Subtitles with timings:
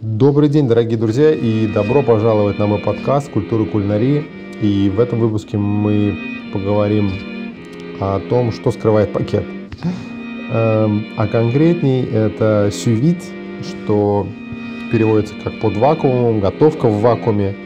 [0.00, 4.24] Добрый день, дорогие друзья, и добро пожаловать на мой подкаст «Культура кулинарии».
[4.62, 6.16] И в этом выпуске мы
[6.52, 7.10] поговорим
[7.98, 9.44] о том, что скрывает пакет.
[10.52, 13.24] Эм, а конкретней это сювит,
[13.68, 14.28] что
[14.92, 17.56] переводится как под вакуумом, готовка в вакууме.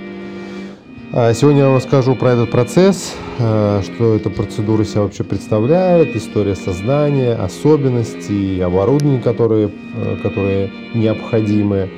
[1.13, 6.17] А сегодня я вам расскажу про этот процесс, э, что эта процедура себя вообще представляет,
[6.17, 11.91] история создания, особенности, оборудование, которые, э, которые необходимы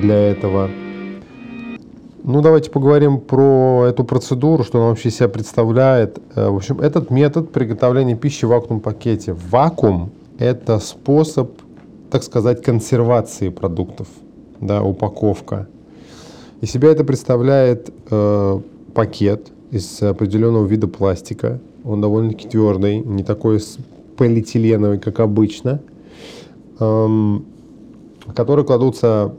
[0.00, 0.68] для этого.
[2.24, 6.18] Ну, давайте поговорим про эту процедуру, что она вообще себя представляет.
[6.34, 9.34] В общем, этот метод приготовления пищи в вакуумном пакете.
[9.50, 11.50] Вакуум– это способ,
[12.10, 14.08] так сказать, консервации продуктов,
[14.60, 15.68] да, упаковка.
[16.60, 18.60] Из себя это представляет э,
[18.92, 21.60] пакет из определенного вида пластика.
[21.84, 23.60] Он довольно-таки твердый, не такой
[24.16, 25.80] полиэтиленовый, как обычно,
[26.80, 27.44] эм,
[28.26, 29.32] в который кладутся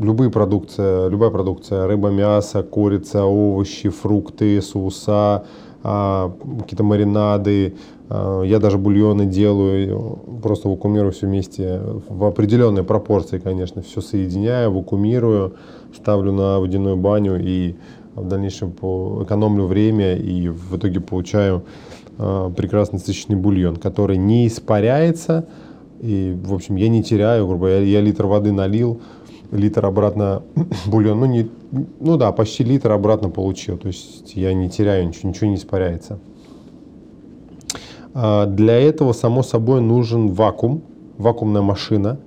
[0.00, 5.44] любые продукции, любая продукция, рыба, мясо, курица, овощи, фрукты, соуса,
[5.82, 7.76] а, какие-то маринады.
[8.08, 14.72] А, я даже бульоны делаю, просто вакуумирую все вместе в определенной пропорции, конечно, все соединяю,
[14.72, 15.54] вакуумирую,
[15.94, 17.76] ставлю на водяную баню и
[18.14, 21.64] в дальнейшем экономлю время и в итоге получаю
[22.18, 25.46] а, прекрасный сочный бульон, который не испаряется,
[26.00, 29.00] и, в общем, я не теряю, грубо говоря, я литр воды налил,
[29.50, 30.42] литр обратно
[30.86, 31.50] бульон, ну, не,
[32.00, 33.78] ну да, почти литр обратно получил.
[33.78, 36.18] То есть я не теряю ничего, ничего не испаряется.
[38.14, 40.82] А для этого, само собой, нужен вакуум,
[41.18, 42.18] вакуумная машина,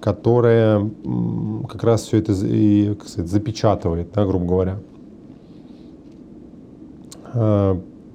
[0.00, 0.90] которая
[1.68, 4.78] как раз все это и, сказать, запечатывает, да, грубо говоря.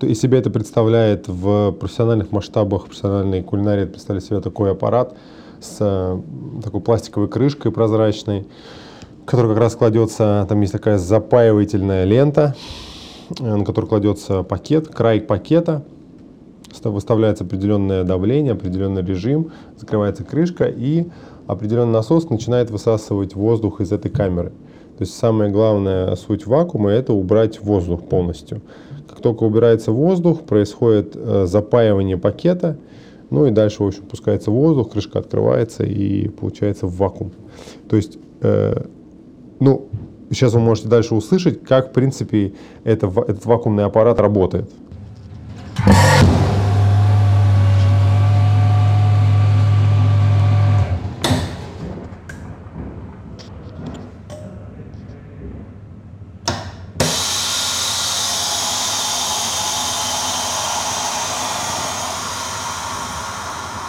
[0.02, 5.16] Из себя это представляет в профессиональных масштабах, профессиональной кулинарии представляет себя такой аппарат–
[5.59, 6.22] с э,
[6.64, 8.48] такой пластиковой крышкой прозрачной,
[9.26, 12.56] которая как раз кладется, там есть такая запаивательная лента,
[13.39, 15.83] э, на которую кладется пакет, край пакета,
[16.83, 21.08] выставляется определенное давление, определенный режим, закрывается крышка и
[21.48, 24.54] определенный насос начинает высасывать воздух из этой камеры.
[24.97, 28.61] То есть самая главная суть вакуума– это убрать воздух полностью.
[29.08, 32.77] Как только убирается воздух, происходит э, запаивание пакета,
[33.30, 37.31] ну и дальше, в общем, пускается воздух, крышка открывается и получается вакуум.
[37.87, 38.85] То есть, э,
[39.59, 39.87] ну,
[40.31, 42.53] сейчас вы можете дальше услышать, как, в принципе,
[42.83, 44.69] это, этот вакуумный аппарат работает.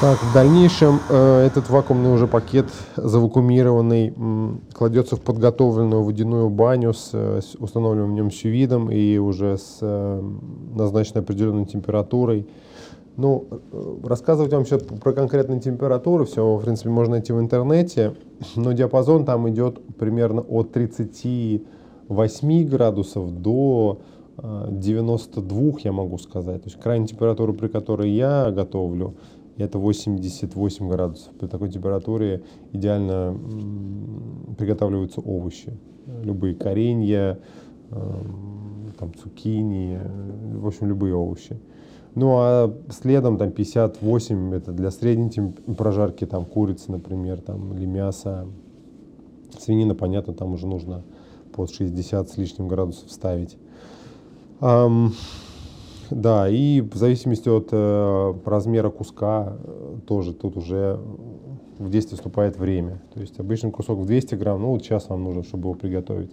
[0.00, 6.94] Так, в дальнейшем э, этот вакуумный уже пакет завакуумированный м, кладется в подготовленную водяную баню
[6.94, 10.22] с, с установленным в нем сювидом и уже с э,
[10.72, 12.47] назначенной определенной температурой.
[13.16, 18.14] Ну, э, рассказывать вам сейчас про конкретные температуры, все, в принципе, можно найти в интернете,
[18.54, 23.98] но диапазон там идет примерно от 38 градусов до
[24.41, 26.62] 92, э, я могу сказать.
[26.62, 29.16] То есть крайняя температура, при которой я готовлю,
[29.58, 31.32] это 88 градусов.
[31.34, 32.42] При такой температуре
[32.72, 33.36] идеально
[34.56, 35.76] приготавливаются овощи.
[36.22, 37.38] Любые коренья,
[37.91, 40.00] эм, там, цукини,
[40.54, 41.58] в общем, любые овощи.
[42.14, 45.30] Ну а следом там 58 это для средней
[45.76, 48.46] прожарки, там курицы, например, там, или мясо.
[49.58, 51.04] Свинина, понятно, там уже нужно
[51.52, 53.56] под 60 с лишним градусов ставить.
[56.10, 61.00] Да, и в зависимости от э, размера куска э, тоже тут уже
[61.78, 63.00] в действие вступает время.
[63.14, 66.30] То есть обычный кусок в 200 грамм, ну вот час вам нужно, чтобы его приготовить.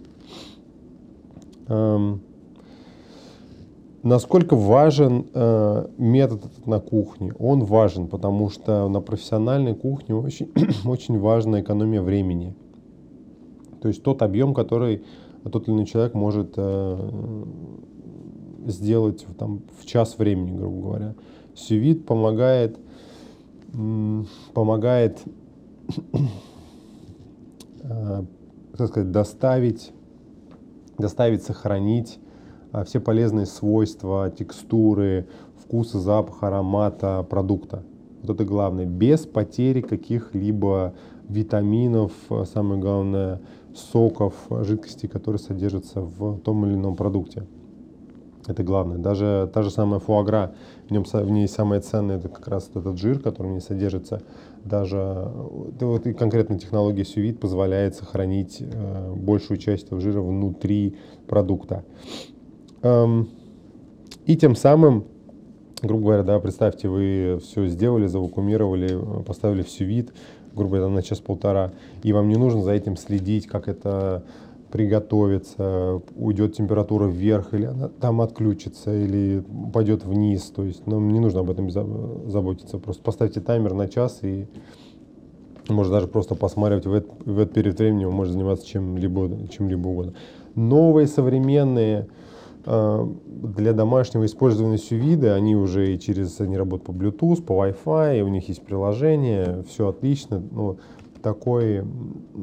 [1.68, 2.20] Эм,
[4.02, 7.32] насколько важен э, метод на кухне?
[7.38, 10.50] Он важен, потому что на профессиональной кухне очень,
[10.84, 12.54] очень важна экономия времени.
[13.80, 15.04] То есть тот объем, который
[15.50, 17.44] тот или иной человек может э,
[18.66, 21.14] сделать там, в час времени, грубо говоря.
[21.54, 22.78] Сювит помогает,
[24.52, 25.18] помогает
[27.82, 28.24] э,
[28.76, 29.92] как сказать, доставить,
[30.98, 32.18] доставить, сохранить
[32.72, 35.28] э, все полезные свойства, текстуры,
[35.62, 37.82] вкуса, запаха, аромата продукта.
[38.22, 38.86] Вот это главное.
[38.86, 40.94] Без потери каких-либо
[41.28, 43.40] витаминов, э, самое главное,
[43.74, 47.46] соков, жидкостей, которые содержатся в том или ином продукте.
[48.46, 48.98] Это главное.
[48.98, 50.54] Даже та же самая фуагра,
[50.88, 54.22] в, нем, в ней самое ценное это как раз этот жир, который в ней содержится.
[54.64, 55.30] Даже
[55.80, 60.96] вот, и конкретно технология сювит позволяет сохранить э, большую часть этого жира внутри
[61.26, 61.84] продукта.
[62.82, 63.28] Эм,
[64.26, 65.04] и тем самым,
[65.82, 70.12] грубо говоря, да, представьте, вы все сделали, завакумировали, поставили в сювит,
[70.54, 71.72] грубо говоря, на час-полтора,
[72.02, 74.24] и вам не нужно за этим следить, как это
[74.70, 80.52] приготовится, уйдет температура вверх, или она там отключится, или пойдет вниз.
[80.54, 82.78] То есть нам ну, не нужно об этом заботиться.
[82.78, 84.46] Просто поставьте таймер на час и
[85.68, 89.68] можно даже просто посматривать в этот, в этот период времени, вы можете заниматься чем-либо чем
[89.68, 90.14] -либо угодно.
[90.54, 92.06] Новые современные
[92.64, 98.22] э, для домашнего использования сювиды, они уже и через, они работают по Bluetooth, по Wi-Fi,
[98.22, 100.40] у них есть приложение, все отлично.
[100.50, 100.78] Ну,
[101.26, 101.82] такой,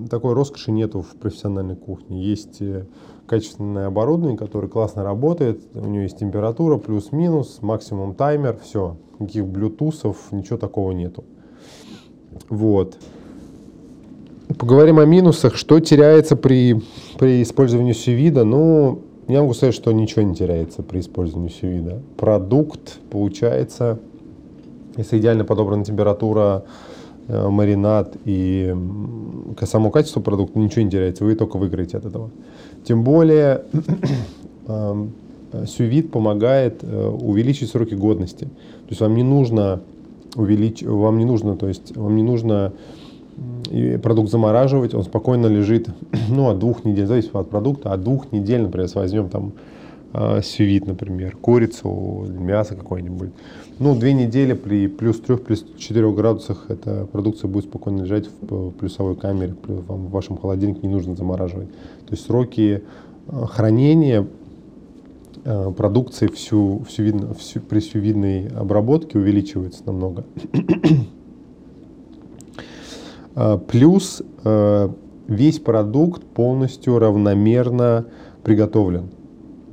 [0.10, 2.22] такой роскоши нету в профессиональной кухне.
[2.22, 2.86] Есть э,
[3.28, 8.98] качественное оборудование, которое классно работает, у него есть температура, плюс-минус, максимум таймер, все.
[9.20, 11.24] Никаких блютусов, ничего такого нету.
[12.50, 12.98] Вот.
[14.60, 15.56] Поговорим о минусах.
[15.56, 16.82] Что теряется при,
[17.18, 18.44] при использовании сювида?
[18.44, 22.02] Ну, я могу сказать, что ничего не теряется при использовании сювида.
[22.18, 24.00] Продукт получается,
[24.98, 26.66] если идеально подобрана температура,
[27.28, 28.76] маринад и
[29.62, 32.30] само качество продукта ничего не теряется, вы только выиграете от этого.
[32.84, 33.64] Тем более
[35.68, 38.46] сювит помогает э, увеличить сроки годности.
[38.46, 39.82] То есть вам не нужно
[40.36, 42.74] увеличить, вам не нужно, то есть вам не нужно
[44.04, 45.88] продукт замораживать, он спокойно лежит,
[46.30, 49.73] ну, от двух недель, зависит от продукта, от двух недель, например, возьмем там э,
[50.44, 53.32] сювит, например, курицу, мясо какое-нибудь,
[53.80, 58.72] ну, две недели при плюс 3, плюс 4 градусах эта продукция будет спокойно лежать в
[58.72, 59.56] плюсовой камере.
[59.66, 61.70] Вам в вашем холодильнике не нужно замораживать.
[61.72, 62.84] То есть сроки
[63.28, 64.28] э, хранения
[65.44, 70.26] э, продукции всю, всю видно, всю, при сювидной обработке увеличиваются намного.
[73.36, 74.22] Э, плюс
[75.28, 78.06] весь продукт полностью равномерно
[78.44, 79.10] приготовлен.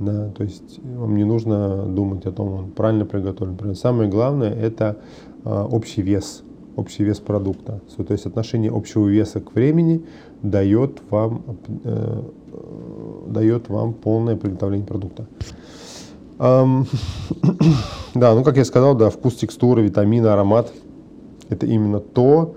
[0.01, 3.75] Да, то есть вам не нужно думать о том, он правильно приготовлен.
[3.75, 4.97] Самое главное это
[5.45, 6.43] а, общий вес,
[6.75, 7.83] общий вес продукта.
[7.97, 10.03] То есть отношение общего веса к времени
[10.43, 11.43] дает вам,
[11.85, 12.23] э,
[13.27, 15.27] дает вам полное приготовление продукта.
[18.15, 20.73] Да, ну как я сказал, да, вкус, текстура, витамины, аромат–
[21.49, 22.55] это именно то,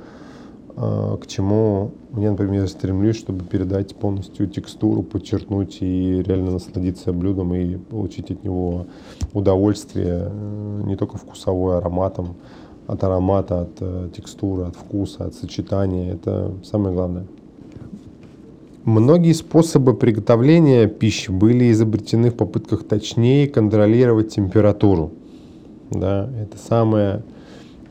[0.75, 7.77] к чему я, например, стремлюсь, чтобы передать полностью текстуру, подчеркнуть и реально насладиться блюдом и
[7.77, 8.85] получить от него
[9.33, 12.35] удовольствие э, не только вкусовой ароматом,
[12.87, 16.13] от аромата, от э, текстуры, от вкуса, от сочетания.
[16.13, 17.25] Это самое главное.
[18.83, 25.11] Многие способы приготовления пищи были изобретены в попытках точнее контролировать температуру.
[25.89, 27.23] Да, это самое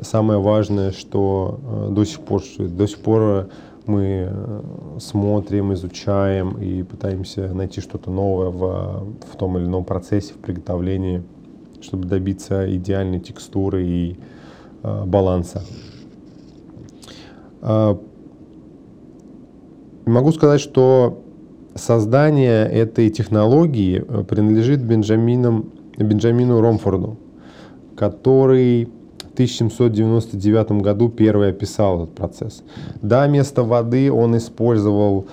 [0.02, 3.48] самое важное, что э, до сих пор, до сих пор
[3.86, 4.60] мы э,
[5.00, 11.22] смотрим, изучаем и пытаемся найти что-то новое в, в том или ином процессе, в приготовлении,
[11.80, 14.16] чтобы добиться идеальной текстуры и
[14.82, 15.62] э, баланса.
[17.60, 17.96] Э,
[20.06, 21.22] могу сказать, что
[21.74, 27.16] создание этой технологии э, принадлежит Бенджаминам, Бенджамину Ромфорду,
[27.96, 28.88] который
[29.34, 32.62] 1799 году первый описал этот процесс.
[33.00, 35.26] Да, вместо воды он использовал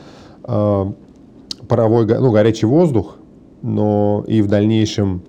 [0.43, 0.85] э,
[1.67, 3.17] паровой, ну, горячий воздух,
[3.61, 5.21] но и в дальнейшем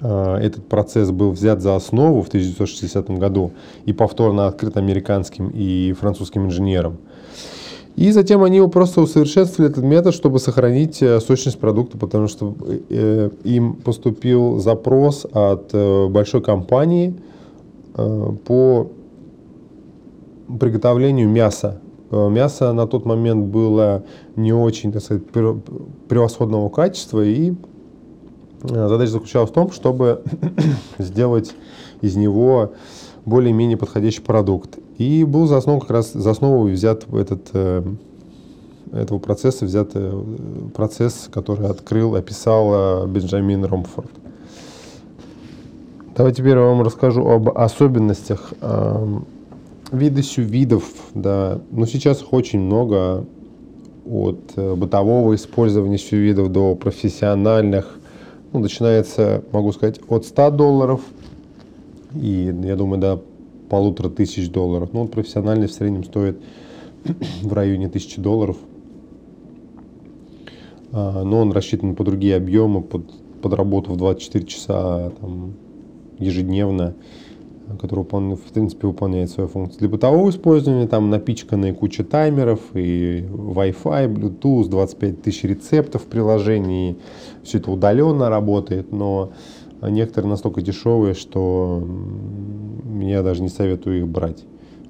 [0.00, 3.52] э, этот процесс был взят за основу в 1960 году
[3.84, 6.98] и повторно открыт американским и французским инженером.
[7.96, 12.54] И затем они его просто усовершенствовали этот метод, чтобы сохранить э, сочность продукта, потому что
[12.88, 17.14] э, им поступил запрос от э, большой компании
[18.46, 18.90] по
[20.58, 21.78] приготовлению мяса.
[22.10, 25.24] Мясо на тот момент было не очень, так сказать,
[26.08, 27.52] превосходного качества, и
[28.62, 30.22] задача заключалась в том, чтобы
[30.98, 31.54] сделать
[32.00, 32.72] из него
[33.26, 34.78] более-менее подходящий продукт.
[34.98, 37.82] И был за основу как раз за основу взят этот э,
[38.92, 40.22] этого процесса взят э,
[40.74, 44.10] процесс, который открыл, описал э, Бенджамин Ромфорд.
[46.14, 49.06] Давайте теперь я вам расскажу об особенностях э,
[49.92, 50.84] вида сювидов.
[51.14, 51.60] Да.
[51.70, 53.24] Но сейчас их очень много,
[54.04, 57.98] от бытового использования сювидов до профессиональных.
[58.52, 61.00] Ну, начинается, могу сказать, от 100 долларов
[62.14, 63.22] и, я думаю, до
[63.72, 64.90] полутора тысяч долларов.
[64.92, 66.36] Ну, он профессиональный в среднем стоит
[67.42, 68.58] в районе тысячи долларов.
[70.92, 73.10] а, но он рассчитан по другие объемы, под,
[73.40, 75.54] под работу в 24 часа там,
[76.18, 76.92] ежедневно,
[77.80, 79.78] который, в принципе, выполняет свою функцию.
[79.78, 86.98] Для бытового использования там напичканные куча таймеров и Wi-Fi, Bluetooth, 25 тысяч рецептов в приложении,
[87.42, 89.32] все это удаленно работает, но
[89.90, 91.86] некоторые настолько дешевые, что
[93.00, 94.44] я даже не советую их брать.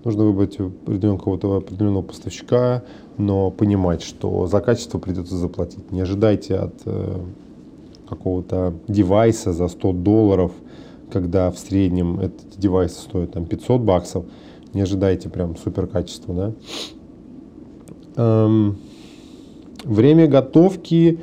[0.04, 2.82] Нужно выбрать определенного определенного поставщика,
[3.18, 5.92] но понимать, что за качество придется заплатить.
[5.92, 7.20] Не ожидайте от э,
[8.08, 10.52] какого-то девайса за 100 долларов,
[11.12, 14.24] когда в среднем этот девайс стоит там 500 баксов.
[14.74, 16.52] Не ожидайте прям супер качества, да.
[18.16, 18.78] Эм,
[19.84, 21.20] время готовки,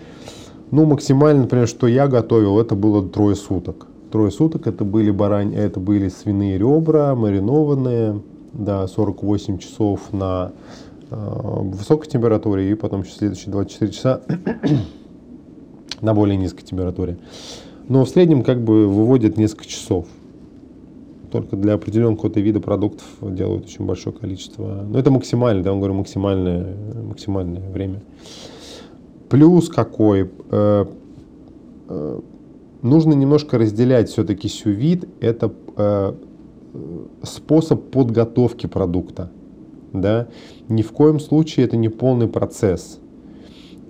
[0.72, 3.88] ну, максимально, например, что я готовил, это было трое суток.
[4.12, 8.22] Трое суток это были барань, это были свиные ребра, маринованные,
[8.54, 10.52] да, 48 часов на
[11.10, 14.22] э, высокой температуре и потом еще следующие 24 часа
[16.02, 17.18] на более низкой температуре.
[17.88, 20.06] Но в среднем как бы выводят несколько часов.
[21.32, 24.86] Только для определенного какого-то вида продуктов делают очень большое количество.
[24.88, 28.02] Но это максимально, да, я говорю, максимальное, максимальное время.
[29.30, 30.30] Плюс какой?
[30.50, 30.86] Э,
[31.88, 32.20] э,
[32.82, 35.08] нужно немножко разделять все-таки сювид.
[35.20, 36.14] Это э,
[37.24, 39.32] способ подготовки продукта.
[39.94, 40.28] Да?
[40.68, 43.00] Ни в коем случае это не полный процесс.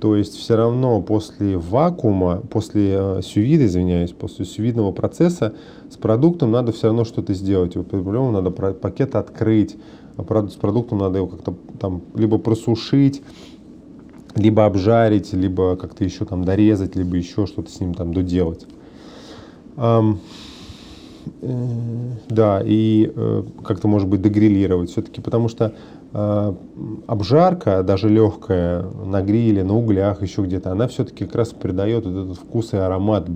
[0.02, 5.54] То есть все равно после вакуума, после сювида, извиняюсь, после сювидного процесса
[5.90, 7.74] с продуктом надо все равно что-то сделать.
[7.74, 9.76] По-любому надо пакет открыть,
[10.16, 13.22] а с продуктом надо его как-то там либо просушить,
[14.36, 18.66] либо обжарить, либо как-то еще там дорезать, либо еще что-то с ним там доделать.
[21.42, 25.74] Э, да, и э, как-то, может быть, дегрилировать все-таки, потому что
[26.14, 26.54] э,
[27.08, 32.24] обжарка, даже легкая, на гриле, на углях, еще где-то, она все-таки как раз придает вот
[32.24, 33.28] этот вкус и аромат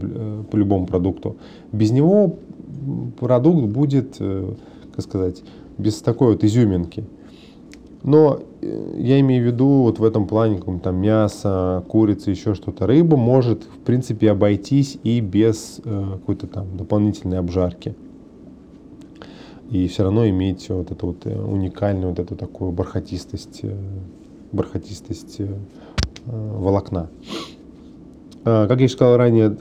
[0.50, 1.38] по любому продукту.
[1.72, 2.38] Без него
[3.20, 5.44] продукт будет, как сказать,
[5.78, 7.06] без такой вот изюминки.
[8.04, 8.42] Но
[8.98, 12.86] я имею в виду вот в этом плане, там мясо, курица, еще что-то.
[12.86, 17.96] Рыба может, в принципе, обойтись и без э, какой-то там дополнительной обжарки.
[19.72, 23.74] И все равно иметь вот эту вот э, уникальную вот эту такую бархатистость, э,
[24.52, 25.48] бархатистость э,
[26.26, 27.10] волокна.
[28.44, 29.58] Э, как я сказал ранее,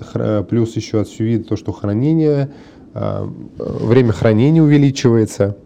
[0.49, 2.51] плюс еще от сювида то, что хранение,
[2.95, 3.25] э,
[3.57, 5.57] время хранения увеличивается.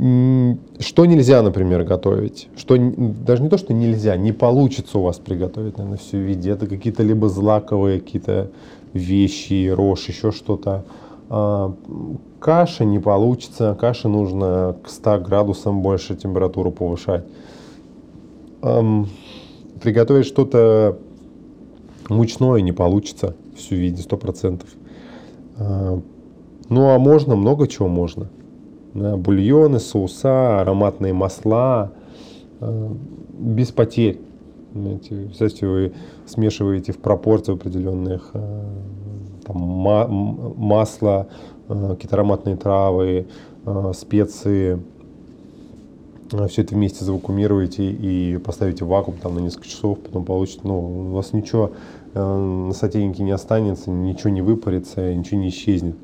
[0.00, 2.48] Что нельзя, например, готовить?
[2.56, 6.52] Что даже не то, что нельзя, не получится у вас приготовить, наверное, все в виде.
[6.52, 8.50] Это какие-то либо злаковые какие-то
[8.94, 10.86] вещи, рожь, еще что-то.
[11.28, 11.74] А,
[12.38, 13.76] каша не получится.
[13.78, 17.26] Каше нужно к 100 градусам больше температуру повышать.
[18.62, 20.96] Приготовить что-то
[22.08, 24.62] мучное не получится всю виде, 100%.
[25.58, 26.00] А,
[26.70, 28.30] ну а можно, много чего можно
[28.94, 31.92] да, бульоны, соуса, ароматные масла,
[32.60, 32.88] э,
[33.38, 34.20] без потерь.
[34.74, 35.92] Знаете, Представьте, вы
[36.26, 38.64] смешиваете в пропорции определенных э,
[39.44, 41.28] там, ма- масла,
[41.68, 43.26] э, какие-то ароматные травы,
[43.92, 44.80] специи,
[46.48, 51.10] все это вместе завакумируете и поставите в вакуум там на несколько часов, потом получите, ну,
[51.10, 51.72] у вас ничего
[52.14, 55.96] на сотейнике не останется, ничего не выпарится, ничего не исчезнет.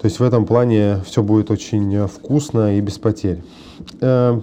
[0.00, 3.42] То есть в этом плане все будет очень э, вкусно и без потерь.
[4.00, 4.38] Э,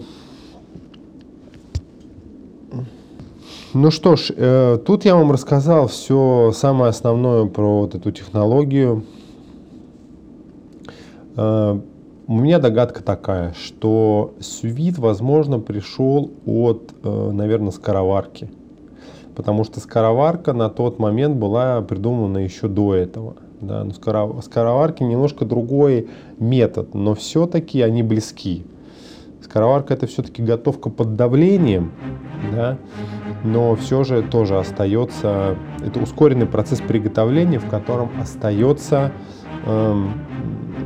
[3.74, 9.03] ну что ж, э, тут я вам рассказал все самое основное про вот эту технологию.
[11.36, 11.41] У
[12.27, 18.51] меня догадка такая, что сювит, возможно, пришел от, наверное, скороварки.
[19.36, 23.36] Потому что скороварка на тот момент была придумана еще до этого.
[23.63, 28.65] Да, но скороварки немножко другой метод, но все-таки они близки.
[29.41, 31.91] Скороварка это все-таки готовка под давлением,
[32.51, 32.77] да,
[33.43, 39.12] но все же тоже остается, это ускоренный процесс приготовления, в котором остается,
[39.65, 40.13] эм,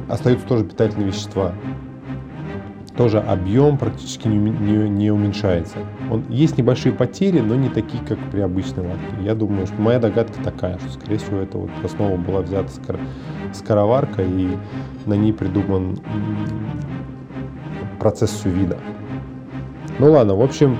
[0.09, 1.53] остаются тоже питательные вещества
[2.97, 5.77] тоже объем практически не, уменьшается.
[6.11, 9.05] Он, есть небольшие потери, но не такие, как при обычной варке.
[9.21, 12.99] Я думаю, что моя догадка такая, что, скорее всего, это вот основа была взята скор,
[13.53, 14.49] скороварка, и
[15.05, 15.99] на ней придуман
[17.99, 18.77] процесс сювида.
[19.99, 20.77] Ну ладно, в общем,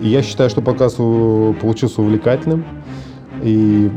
[0.00, 2.64] я считаю, что показ получился увлекательным.
[3.42, 3.90] И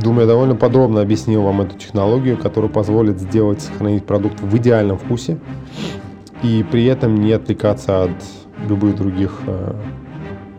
[0.00, 4.98] думаю, я довольно подробно объяснил вам эту технологию, которая позволит сделать, сохранить продукт в идеальном
[4.98, 5.38] вкусе.
[6.42, 8.10] и при этом не отвлекаться от
[8.68, 9.74] любых других э,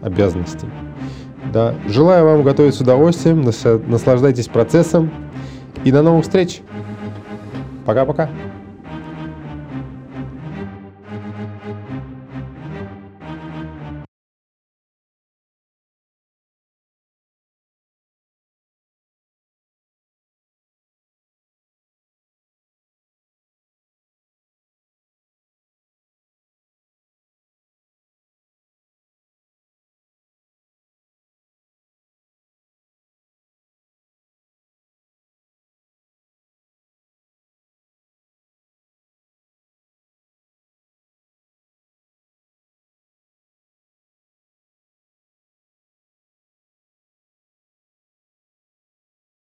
[0.01, 0.67] обязанностей.
[1.51, 1.75] Да.
[1.87, 5.11] Желаю вам готовить с удовольствием, наслаждайтесь процессом
[5.83, 6.61] и до новых встреч.
[7.85, 8.29] Пока-пока.